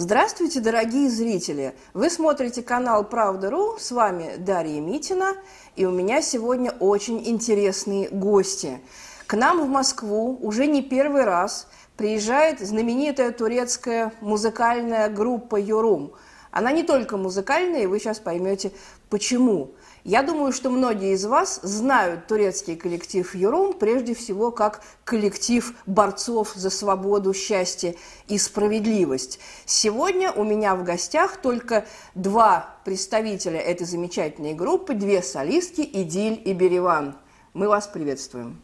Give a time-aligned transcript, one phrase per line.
[0.00, 1.74] Здравствуйте, дорогие зрители!
[1.92, 5.34] Вы смотрите канал Правда.ру, с вами Дарья Митина,
[5.74, 8.80] и у меня сегодня очень интересные гости.
[9.26, 11.66] К нам в Москву уже не первый раз
[11.96, 16.12] приезжает знаменитая турецкая музыкальная группа «Юрум».
[16.52, 18.70] Она не только музыкальная, и вы сейчас поймете,
[19.10, 19.72] почему.
[20.08, 26.52] Я думаю, что многие из вас знают турецкий коллектив «Юрум» прежде всего как коллектив борцов
[26.54, 27.94] за свободу, счастье
[28.26, 29.38] и справедливость.
[29.66, 36.54] Сегодня у меня в гостях только два представителя этой замечательной группы, две солистки Идиль и
[36.54, 37.14] Береван.
[37.52, 38.62] Мы вас приветствуем.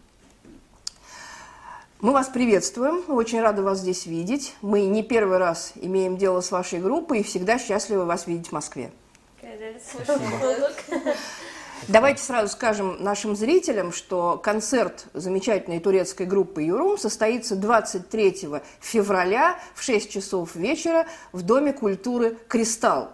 [2.00, 4.54] Мы вас приветствуем, очень рады вас здесь видеть.
[4.62, 8.52] Мы не первый раз имеем дело с вашей группой и всегда счастливы вас видеть в
[8.52, 8.90] Москве.
[11.88, 18.48] Давайте сразу скажем нашим зрителям, что концерт замечательной турецкой группы «Юрум» состоится 23
[18.80, 23.10] февраля в 6 часов вечера в Доме культуры «Кристалл».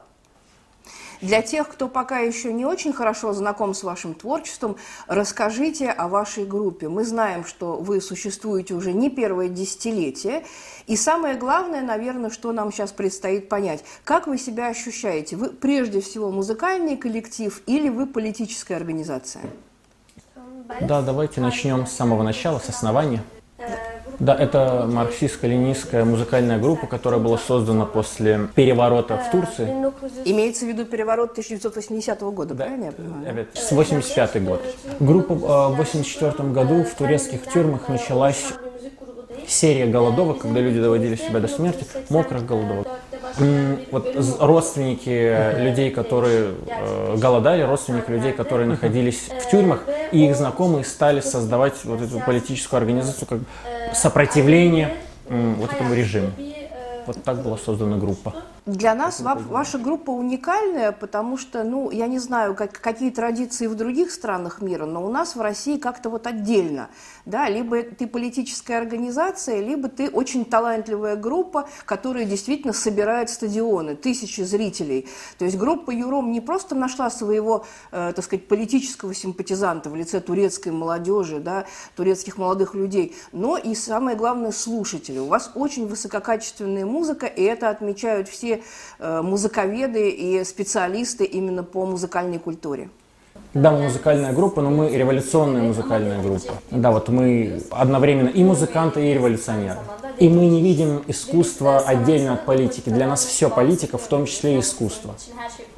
[1.20, 4.76] Для тех, кто пока еще не очень хорошо знаком с вашим творчеством,
[5.06, 6.88] расскажите о вашей группе.
[6.88, 10.44] Мы знаем, что вы существуете уже не первое десятилетие.
[10.86, 15.36] И самое главное, наверное, что нам сейчас предстоит понять, как вы себя ощущаете?
[15.36, 19.42] Вы прежде всего музыкальный коллектив или вы политическая организация?
[20.80, 23.22] Да, давайте начнем с самого начала, с основания.
[24.18, 29.66] Да, это марксистско-ленинская музыкальная группа, которая была создана после переворота в Турции.
[30.26, 33.46] Имеется в виду переворот 1980 года, да, правильно я понимаю?
[33.54, 34.62] С 85 год.
[35.00, 38.44] Группа в 84 году в турецких тюрьмах началась
[39.48, 42.88] серия голодовок, когда люди доводили себя до смерти, мокрых голодовок.
[43.90, 49.80] Вот родственники людей, которые э, голодали, родственники людей, которые находились в тюрьмах,
[50.12, 53.38] и их знакомые стали создавать вот эту политическую организацию как
[53.94, 54.94] сопротивление
[55.28, 56.30] вот этому режиму.
[57.06, 58.34] Вот так была создана группа.
[58.70, 63.66] Для нас ва- ваша группа уникальная, потому что, ну, я не знаю, как, какие традиции
[63.66, 66.88] в других странах мира, но у нас в России как-то вот отдельно,
[67.24, 74.42] да, либо ты политическая организация, либо ты очень талантливая группа, которая действительно собирает стадионы, тысячи
[74.42, 75.08] зрителей.
[75.38, 80.20] То есть группа Юром не просто нашла своего, э, так сказать, политического симпатизанта в лице
[80.20, 81.66] турецкой молодежи, да,
[81.96, 85.18] турецких молодых людей, но и, самое главное, слушателей.
[85.18, 88.59] У вас очень высококачественная музыка, и это отмечают все
[88.98, 92.90] Э, музыковеды и специалисты именно по музыкальной культуре.
[93.54, 96.52] Да, мы музыкальная группа, но мы революционная музыкальная группа.
[96.70, 99.78] Да, вот мы одновременно и музыканты, и революционеры.
[100.18, 102.90] И мы не видим искусство отдельно от политики.
[102.90, 105.14] Для нас все политика, в том числе и искусство.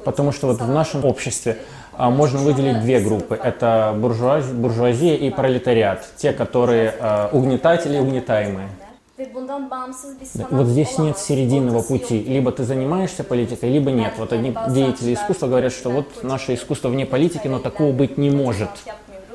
[0.03, 1.57] Потому что вот в нашем обществе
[1.93, 3.39] а, можно выделить две группы.
[3.41, 6.05] Это буржуазия и пролетариат.
[6.17, 8.67] Те, которые а, угнетатели и угнетаемые.
[9.17, 12.19] Вот здесь нет серединного пути.
[12.23, 14.13] Либо ты занимаешься политикой, либо нет.
[14.17, 18.31] Вот одни деятели искусства говорят, что вот наше искусство вне политики, но такого быть не
[18.31, 18.69] может.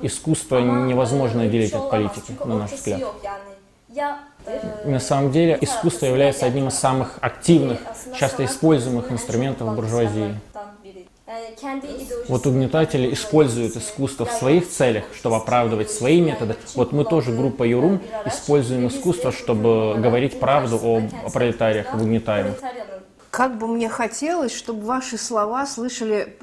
[0.03, 3.03] Искусство невозможно отделить от политики, на наш взгляд.
[4.85, 7.79] На самом деле искусство является одним из самых активных,
[8.19, 10.35] часто используемых инструментов буржуазии.
[12.29, 16.57] Вот угнетатели используют искусство в своих целях, чтобы оправдывать свои методы.
[16.75, 22.57] Вот мы тоже, группа Юрум, используем искусство, чтобы говорить правду о, о пролетариях, об угнетаемых.
[23.31, 26.37] Как бы мне хотелось, чтобы ваши слова слышали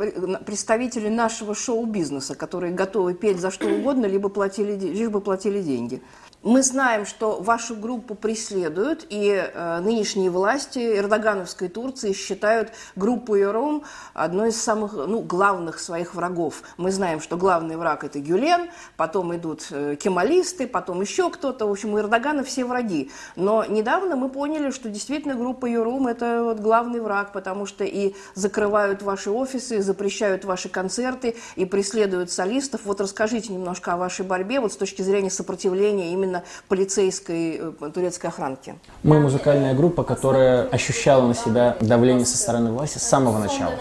[0.46, 6.02] представители нашего шоу-бизнеса, которые готовы петь за что угодно, либо платили, лишь бы платили деньги.
[6.46, 13.82] Мы знаем, что вашу группу преследуют, и э, нынешние власти Эрдогановской Турции считают группу Ером
[14.14, 16.62] одной из самых ну, главных своих врагов.
[16.78, 21.66] Мы знаем, что главный враг– это Гюлен, потом идут э, кемалисты, потом еще кто-то.
[21.66, 23.10] В общем, у Эрдогана все враги.
[23.36, 28.14] Но недавно мы поняли, что действительно группа Ером– это вот главный враг, потому что и
[28.36, 32.82] закрывают ваши офисы, и запрещают ваши концерты, и преследуют солистов.
[32.84, 37.90] Вот расскажите немножко о вашей борьбе вот с точки зрения сопротивления именно именно полицейской э,
[37.94, 38.76] турецкой охранки?
[39.04, 43.74] Мы музыкальная группа, которая ощущала на себя давление со стороны власти с самого начала.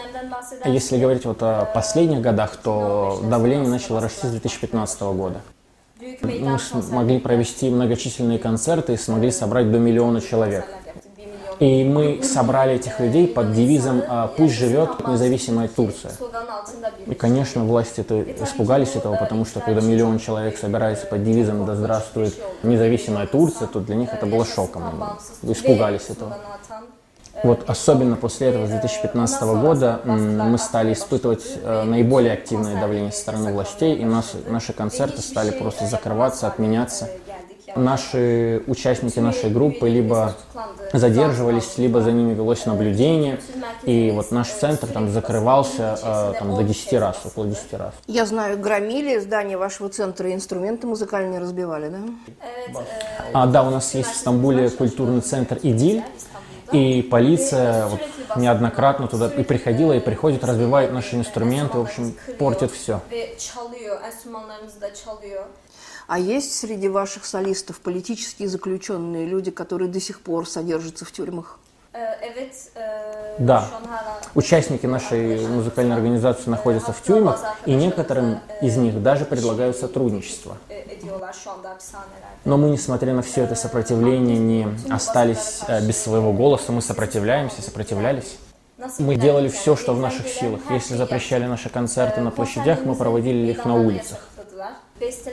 [0.65, 5.41] Если говорить вот о последних годах, то давление начало расти с 2015 года.
[6.23, 10.67] Мы смогли провести многочисленные концерты и смогли собрать до миллиона человек.
[11.61, 16.13] И мы собрали этих людей под девизом «А «Пусть живет независимая Турция».
[17.07, 21.75] И, конечно, власти это испугались этого, потому что когда миллион человек собирается под девизом «Да
[21.75, 24.83] здравствует независимая Турция», то для них это было шоком.
[25.43, 26.37] Испугались этого.
[27.43, 33.21] Вот особенно после этого, с 2015 года, мы стали испытывать э, наиболее активное давление со
[33.21, 37.11] стороны властей, и наши, наши концерты стали просто закрываться, отменяться.
[37.77, 40.35] Наши участники нашей группы либо
[40.93, 43.41] задерживались, либо за ними велось наблюдение.
[43.83, 47.95] И вот наш центр там закрывался э, там, до 10 раз, около 10 раз.
[48.07, 52.81] Я знаю, громили здание вашего центра и инструменты музыкальные разбивали, да?
[53.33, 56.03] А, да, у нас есть в Стамбуле культурный центр «Идиль»,
[56.73, 58.01] и полиция вот,
[58.37, 63.01] неоднократно туда и приходила, и приходит, разбивает наши инструменты, в общем, портит все.
[66.07, 71.59] А есть среди ваших солистов политические заключенные люди, которые до сих пор содержатся в тюрьмах?
[73.39, 73.69] Да,
[74.35, 80.57] участники нашей музыкальной организации находятся в тюрьмах, и некоторым из них даже предлагают сотрудничество.
[82.45, 87.63] Но мы, несмотря на все это сопротивление, не остались э, без своего голоса, мы сопротивляемся,
[87.63, 88.37] сопротивлялись.
[88.99, 90.61] Мы делали все, что в наших силах.
[90.71, 94.29] Если запрещали наши концерты на площадях, мы проводили их на улицах.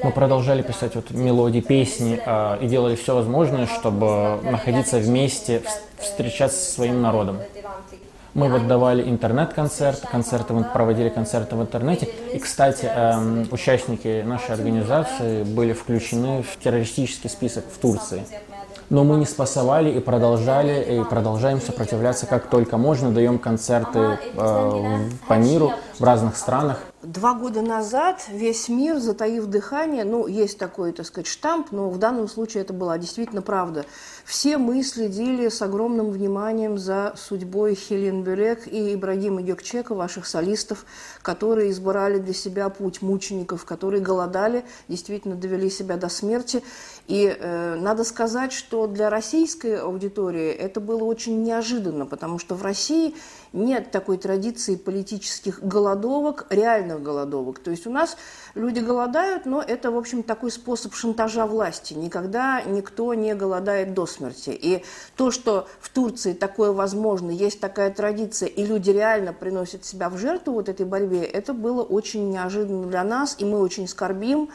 [0.04, 5.62] Мы продолжали писать вот мелодии, песни э, и делали все возможное, чтобы находиться вместе,
[6.00, 7.38] встречаться со своим народом.
[8.34, 12.08] Мы вот давали интернет-концерт, концерты, проводили концерты в интернете.
[12.34, 18.24] И, кстати, э, участники нашей организации были включены в террористический список в Турции.
[18.90, 23.12] Но мы не спасовали и продолжали, и продолжаем сопротивляться как только можно.
[23.12, 26.80] Даем концерты э, по миру, в разных странах.
[27.04, 31.98] Два года назад весь мир, затаив дыхание, ну, есть такой, так сказать, штамп, но в
[31.98, 33.86] данном случае это была действительно правда.
[34.24, 40.86] Все мы следили с огромным вниманием за судьбой Хелен Бюрек и Ибрагима Гекчека, ваших солистов,
[41.22, 46.64] которые избрали для себя путь мучеников, которые голодали, действительно довели себя до смерти.
[47.08, 52.64] И э, надо сказать, что для российской аудитории это было очень неожиданно, потому что в
[52.64, 53.16] России
[53.54, 57.60] нет такой традиции политических голодовок, реальных голодовок.
[57.60, 58.18] То есть у нас
[58.56, 61.94] люди голодают, но это, в общем, такой способ шантажа власти.
[61.94, 64.52] Никогда никто не голодает до смерти.
[64.52, 64.84] И
[65.16, 70.18] то, что в Турции такое возможно, есть такая традиция, и люди реально приносят себя в
[70.18, 74.50] жертву вот этой борьбе, это было очень неожиданно для нас, и мы очень скорбим.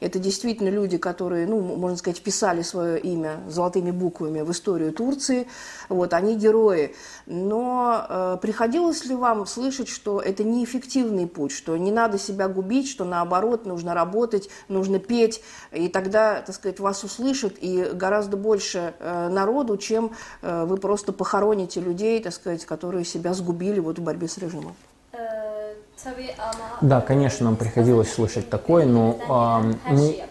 [0.00, 5.48] Это действительно люди, которые, ну, можно сказать, вписали свое имя золотыми буквами в историю Турции.
[5.88, 6.94] Вот, они герои.
[7.26, 10.44] Но э, приходилось ли вам слышать, что это
[10.78, 15.42] неэффективный путь, что не надо себя губить, что наоборот нужно работать, нужно петь,
[15.72, 21.12] и тогда, так сказать, вас услышат и гораздо больше э, народу, чем э, вы просто
[21.12, 24.74] похороните людей, так сказать, которые себя сгубили вот в борьбе с режимом?
[26.80, 30.24] Да, конечно, нам приходилось слышать такое, но э, мы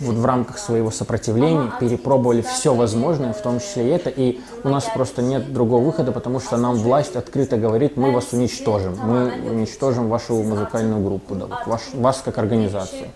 [0.00, 4.68] вот в рамках своего сопротивления перепробовали все возможное, в том числе и это, и у
[4.68, 9.32] нас просто нет другого выхода, потому что нам власть открыто говорит, мы вас уничтожим, мы
[9.50, 13.08] уничтожим вашу музыкальную группу, да, вот ваш, вас как организацию.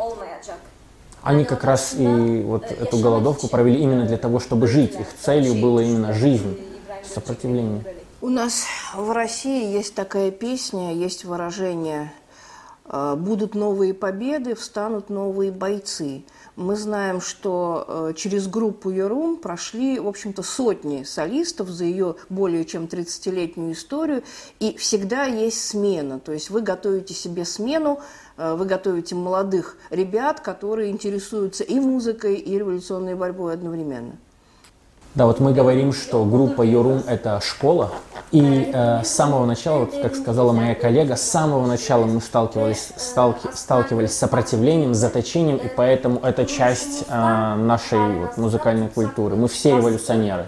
[1.22, 4.98] Они как раз и вот эту голодовку провели именно для того, чтобы жить.
[4.98, 6.58] Их целью было именно жизнь,
[7.04, 7.84] сопротивление.
[8.20, 8.64] У нас
[8.94, 12.21] в России есть такая песня, есть выражение «Э,
[12.84, 16.24] «Будут новые победы, встанут новые бойцы».
[16.54, 22.66] Мы знаем, что э, через группу «Ерум» прошли, в общем-то, сотни солистов за ее более
[22.66, 24.22] чем 30-летнюю историю,
[24.60, 26.20] и всегда есть смена.
[26.20, 28.00] То есть вы готовите себе смену,
[28.36, 34.18] э, вы готовите молодых ребят, которые интересуются и музыкой, и революционной борьбой одновременно.
[35.14, 37.90] Да, вот мы говорим, что группа Йорум– это школа,
[38.30, 42.92] и э, с самого начала, вот, как сказала моя коллега, с самого начала мы сталкивались,
[42.96, 49.36] сталки, сталкивались с сопротивлением, с заточением, и поэтому это часть э, нашей вот, музыкальной культуры.
[49.36, 50.46] Мы все революционеры.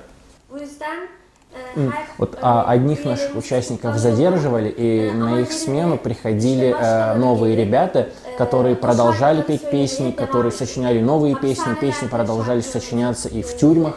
[2.18, 8.76] Вот а одних наших участников задерживали, и на их смену приходили э, новые ребята, которые
[8.76, 13.96] продолжали петь песни, которые сочиняли новые песни, песни продолжали сочиняться и в тюрьмах.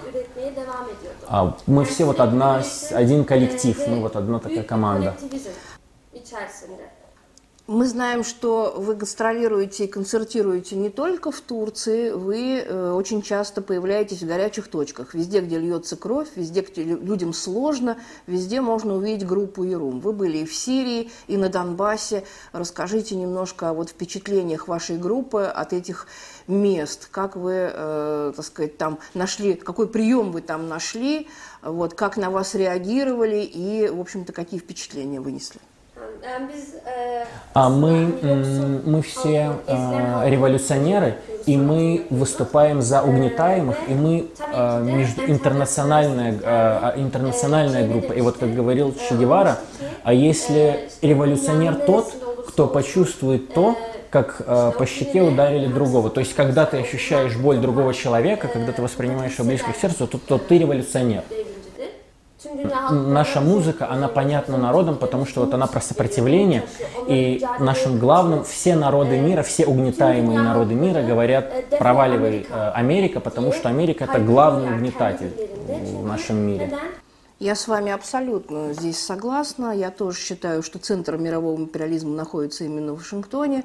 [1.30, 5.16] А мы все вот одна, один коллектив, мы вот одна такая команда.
[7.68, 13.62] Мы знаем, что вы гастролируете и концертируете не только в Турции, вы э, очень часто
[13.62, 15.14] появляетесь в горячих точках.
[15.14, 20.00] Везде, где льется кровь, везде, где людям сложно, везде можно увидеть группу Ерум.
[20.00, 22.24] Вы были и в Сирии, и на Донбассе.
[22.54, 26.08] Расскажите немножко о вот впечатлениях вашей группы от этих
[26.48, 31.28] мест, как вы, э, так сказать, там нашли, какой прием вы там нашли,
[31.62, 35.60] вот, как на вас реагировали и, в общем-то, какие впечатления вынесли.
[37.54, 45.26] А мы, мы все э, революционеры, и мы выступаем за угнетаемых, и мы э, между
[45.26, 48.14] интернациональная, э, интернациональная группа.
[48.14, 49.60] И вот как говорил Че Гевара,
[50.04, 52.14] а если революционер тот,
[52.48, 53.76] кто почувствует то,
[54.10, 56.10] как э, по щеке ударили другого.
[56.10, 60.08] То есть, когда ты ощущаешь боль другого человека, когда ты воспринимаешь его близко к сердцу,
[60.08, 61.24] то, то ты революционер.
[62.92, 66.64] Наша музыка, она понятна народам, потому что вот она про сопротивление,
[67.08, 73.52] и нашим главным все народы мира, все угнетаемые народы мира говорят, проваливай э, Америка, потому
[73.52, 75.32] что Америка это главный угнетатель
[75.68, 76.74] в нашем мире.
[77.40, 79.72] Я с вами абсолютно здесь согласна.
[79.72, 83.64] Я тоже считаю, что центр мирового империализма находится именно в Вашингтоне.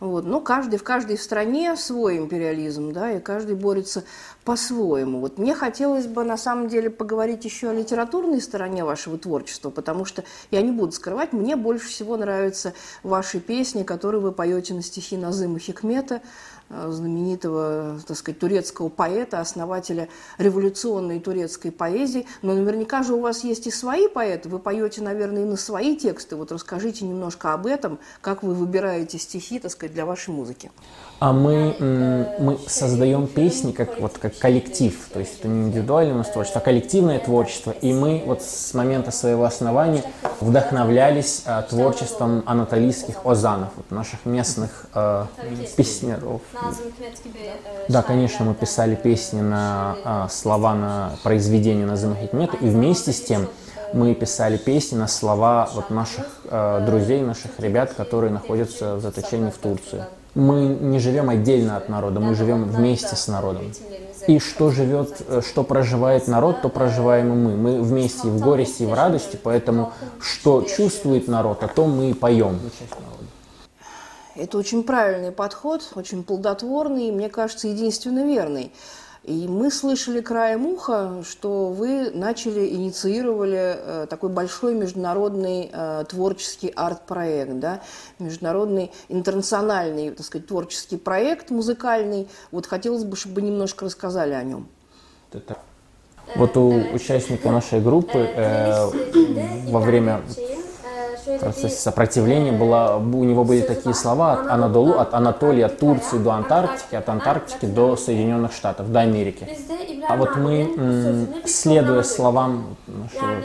[0.00, 0.24] Вот.
[0.24, 4.04] Но каждый, в каждой стране свой империализм, да, и каждый борется
[4.44, 5.20] по-своему.
[5.20, 10.04] Вот мне хотелось бы на самом деле поговорить еще о литературной стороне вашего творчества, потому
[10.04, 14.82] что я не буду скрывать, мне больше всего нравятся ваши песни, которые вы поете на
[14.82, 16.22] стихи Назыма Хикмета,
[16.70, 20.08] знаменитого, так сказать, турецкого поэта, основателя
[20.38, 22.26] революционной турецкой поэзии.
[22.42, 24.48] Но наверняка же у вас есть и свои поэты.
[24.48, 26.36] Вы поете, наверное, и на свои тексты.
[26.36, 30.70] Вот расскажите немножко об этом, как вы выбираете стихи, так сказать, для вашей музыки.
[31.20, 31.74] А мы,
[32.38, 36.60] мы создаем песни как, вот, как коллектив, то есть это не индивидуальное у нас творчество,
[36.60, 37.72] а коллективное творчество.
[37.72, 40.04] И мы вот с момента своего основания
[40.40, 45.26] вдохновлялись а, творчеством анатолийских озанов, вот, наших местных а,
[45.76, 46.42] песнеров.
[47.88, 53.22] Да, конечно, мы писали песни на а, слова на произведения Назыма Хикмета, и вместе с
[53.22, 53.48] тем
[53.92, 59.50] мы писали песни на слова вот наших а, друзей, наших ребят, которые находятся в заточении
[59.50, 60.04] в Турции
[60.38, 63.72] мы не живем отдельно от народа, мы живем вместе с народом.
[64.28, 67.56] И что живет, э, что проживает народ, то проживаем и мы.
[67.56, 72.10] Мы вместе и в горести, и в радости, поэтому что чувствует народ, о том мы
[72.10, 72.60] и поем.
[74.38, 78.72] Это очень правильный подход, очень плодотворный и, мне кажется, единственно верный.
[79.24, 86.72] И мы слышали краем уха, что вы начали, инициировали э, такой большой международный э, творческий
[86.74, 87.82] арт-проект, да?
[88.18, 92.28] международный интернациональный, так сказать, творческий проект музыкальный.
[92.52, 94.68] Вот хотелось бы, чтобы немножко рассказали о нем.
[96.36, 98.86] Вот у участника нашей группы э,
[99.68, 100.22] во время
[101.40, 106.32] процессе сопротивления была, у него были такие слова от Анадолу, от Анатолии, от Турции до
[106.32, 109.48] Антарктики, от Антарктики до Соединенных Штатов, до Америки.
[110.08, 112.76] А вот мы, следуя словам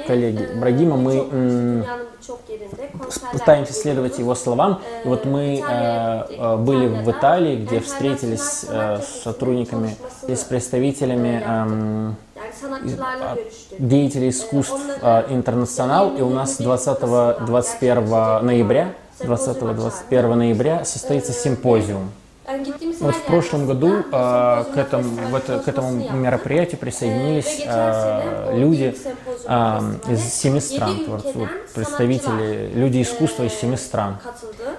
[0.07, 1.85] коллеги Брагима, мы
[3.31, 4.81] пытаемся следовать его словам.
[5.03, 9.95] И вот мы э, э, были в Италии, где встретились э, с сотрудниками
[10.27, 12.11] и с представителями э,
[13.79, 22.11] деятелей искусств э, Интернационал, и у нас 20-21 ноября, 20-21 ноября состоится симпозиум.
[22.99, 28.95] Вот в прошлом году э, к, этому, в это, к этому мероприятию присоединились э, люди
[29.47, 29.79] э,
[30.09, 34.17] из семи стран, вот, вот, представители, люди искусства из семи стран.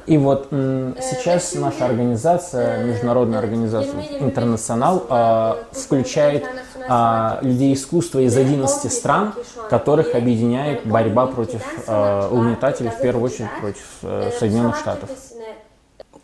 [0.05, 6.45] И вот м, сейчас наша организация, международная организация Интернационал, э, включает
[6.89, 9.35] э, людей искусства из 11 стран,
[9.71, 15.11] которых объединяет борьба против э, угнетателей, в первую очередь против э, Соединенных Штатов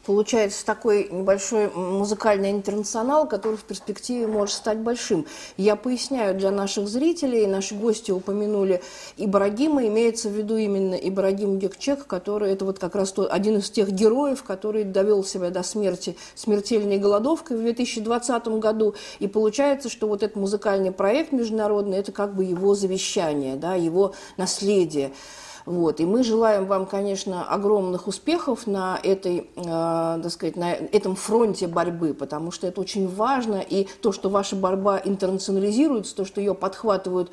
[0.04, 5.26] получается такой небольшой музыкальный интернационал, который в перспективе может стать большим.
[5.57, 8.83] Я поясняю для наших зрителей, наши гости упомянули
[9.16, 13.71] Ибрагима, имеется в виду именно Ибрагим Гекчек, который это вот как раз тот, один из
[13.71, 18.95] тех героев, который довел себя до смерти смертельной голодовкой в 2020 году.
[19.19, 24.14] И получается, что вот этот музыкальный проект международный, это как бы его завещание, да, его
[24.37, 25.12] наследие.
[25.67, 26.00] Вот.
[26.00, 31.67] И мы желаем вам, конечно, огромных успехов на, этой, э, так сказать, на этом фронте
[31.67, 33.57] борьбы, потому что это очень важно.
[33.57, 37.31] И то, что ваша борьба интернационализируется, то, что ее подхватывают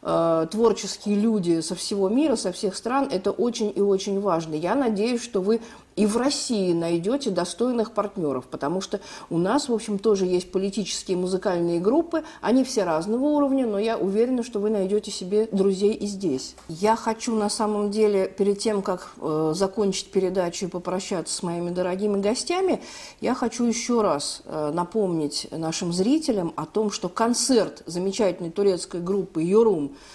[0.00, 4.54] творческие люди со всего мира, со всех стран, это очень и очень важно.
[4.54, 5.60] Я надеюсь, что вы
[5.98, 9.00] и в России найдете достойных партнеров, потому что
[9.30, 13.98] у нас, в общем, тоже есть политические музыкальные группы, они все разного уровня, но я
[13.98, 16.54] уверена, что вы найдете себе друзей и здесь.
[16.68, 21.70] Я хочу на самом деле, перед тем, как э, закончить передачу и попрощаться с моими
[21.70, 22.80] дорогими гостями,
[23.20, 29.42] я хочу еще раз э, напомнить нашим зрителям о том, что концерт замечательной турецкой группы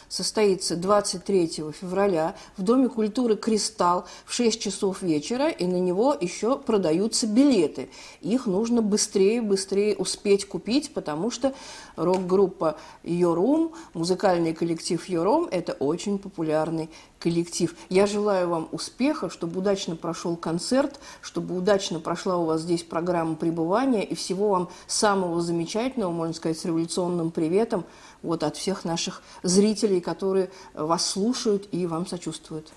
[0.09, 1.47] Состоится 23
[1.79, 7.89] февраля в Доме культуры «Кристалл» в 6 часов вечера, и на него еще продаются билеты.
[8.21, 11.53] Их нужно быстрее, быстрее успеть купить, потому что
[11.95, 16.89] рок-группа «Йорум», музыкальный коллектив «Йорум»– это очень популярный
[17.23, 17.73] коллектив.
[17.89, 23.35] Я желаю вам успеха, чтобы удачно прошел концерт, чтобы удачно прошла у вас здесь программа
[23.35, 27.85] пребывания и всего вам самого замечательного, можно сказать, с революционным приветом
[28.23, 32.71] вот от всех наших зрителей, которые вас слушают и вам сочувствуют.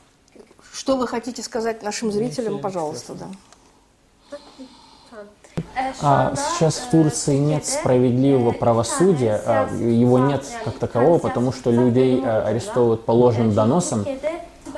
[0.72, 3.28] Что вы хотите сказать нашим зрителям, пожалуйста, да?
[6.02, 12.20] А сейчас в Турции нет справедливого правосудия, а, его нет как такового, потому что людей
[12.22, 14.04] а, арестовывают по ложным доносам.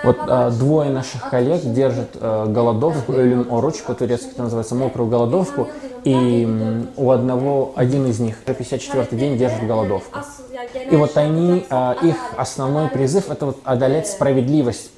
[0.04, 5.68] Вот а, двое наших коллег держат а, голодовку, Ölüm Oruç, по-турецки это называется мокрую голодовку,
[6.04, 10.20] и у одного, один из них, 54-й день держит голодовку.
[10.90, 14.90] И вот они, а, их основной призыв это вот одолеть справедливость,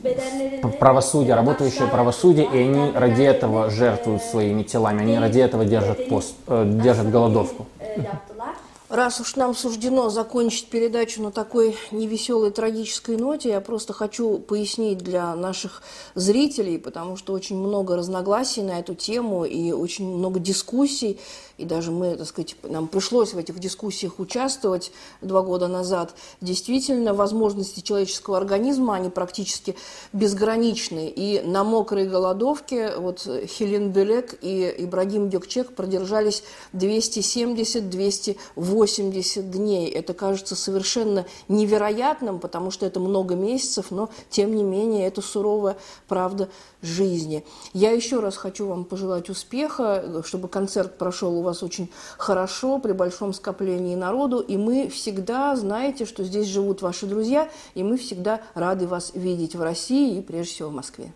[0.78, 6.34] правосудие, работающее правосудие, и они ради этого жертвуют своими телами, они ради этого держат пост,
[6.46, 7.66] э, держат голодовку.
[8.90, 14.98] Раз уж нам суждено закончить передачу на такой невеселой трагической ноте, я просто хочу пояснить
[14.98, 15.82] для наших
[16.16, 21.20] зрителей, потому что очень много разногласий на эту тему и очень много дискуссий
[21.60, 27.12] и даже мы, так сказать, нам пришлось в этих дискуссиях участвовать два года назад, действительно
[27.12, 29.76] возможности человеческого организма, они практически
[30.12, 31.08] безграничны.
[31.08, 39.90] И на мокрой голодовке вот Хелен Белек и Ибрагим Дёкчек продержались 270-280 дней.
[39.90, 45.76] Это кажется совершенно невероятным, потому что это много месяцев, но тем не менее это суровая
[46.08, 46.48] правда
[46.82, 47.44] жизни.
[47.72, 52.92] Я еще раз хочу вам пожелать успеха, чтобы концерт прошел у вас очень хорошо, при
[52.92, 58.40] большом скоплении народу, и мы всегда знаете, что здесь живут ваши друзья, и мы всегда
[58.54, 61.12] рады вас видеть в России и прежде всего в Москве.